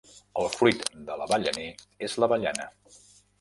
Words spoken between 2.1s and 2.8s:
l"avellana.